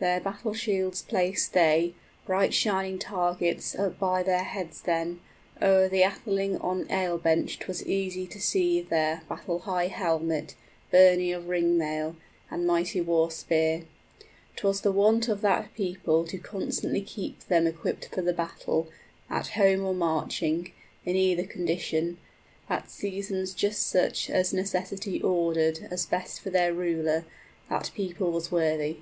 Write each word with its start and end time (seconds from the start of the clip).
Their 0.00 0.18
battle 0.18 0.54
shields 0.54 1.02
placed 1.02 1.52
they, 1.52 1.92
Bright 2.24 2.54
shining 2.54 2.98
targets, 2.98 3.74
up 3.74 3.98
by 3.98 4.22
their 4.22 4.44
heads 4.44 4.80
then; 4.80 5.20
O'er 5.60 5.90
the 5.90 6.02
atheling 6.04 6.56
on 6.56 6.90
ale 6.90 7.18
bench 7.18 7.58
'twas 7.58 7.84
easy 7.84 8.26
to 8.28 8.40
see 8.40 8.80
there 8.80 9.20
Battle 9.28 9.58
high 9.58 9.88
helmet, 9.88 10.54
burnie 10.90 11.32
of 11.32 11.50
ring 11.50 11.76
mail, 11.76 11.76
{They 11.78 11.92
were 11.92 12.00
always 12.00 12.16
ready 12.16 12.16
for 12.16 12.48
battle.} 12.48 12.58
And 12.58 12.66
mighty 12.66 13.00
war 13.02 13.30
spear. 13.30 13.82
'Twas 14.56 14.80
the 14.80 14.90
wont 14.92 15.28
of 15.28 15.42
that 15.42 15.74
people 15.74 16.22
55 16.24 16.30
To 16.42 16.48
constantly 16.48 17.02
keep 17.02 17.40
them 17.40 17.66
equipped 17.66 18.06
for 18.06 18.22
the 18.22 18.32
battle, 18.32 18.88
At 19.28 19.48
home 19.48 19.84
or 19.84 19.92
marching 19.92 20.72
in 21.04 21.14
either 21.14 21.44
condition 21.44 22.16
At 22.70 22.90
seasons 22.90 23.52
just 23.52 23.82
such 23.86 24.30
as 24.30 24.54
necessity 24.54 25.20
ordered 25.20 25.88
As 25.90 26.06
best 26.06 26.40
for 26.40 26.48
their 26.48 26.72
ruler; 26.72 27.26
that 27.68 27.90
people 27.94 28.32
was 28.32 28.50
worthy. 28.50 29.00